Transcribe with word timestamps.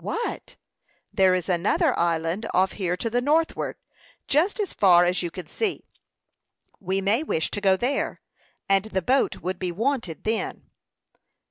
"What?" 0.03 0.55
"There 1.13 1.35
is 1.35 1.47
another 1.47 1.93
island 1.95 2.47
off 2.55 2.71
here 2.71 2.97
to 2.97 3.07
the 3.07 3.21
northward, 3.21 3.75
just 4.27 4.59
as 4.59 4.73
far 4.73 5.05
as 5.05 5.21
you 5.21 5.29
can 5.29 5.45
see. 5.45 5.85
We 6.79 7.01
may 7.01 7.21
wish 7.21 7.51
to 7.51 7.61
go 7.61 7.77
there, 7.77 8.19
and 8.67 8.85
the 8.85 9.03
boat 9.03 9.41
would 9.41 9.59
be 9.59 9.71
wanted 9.71 10.23
then." 10.23 10.71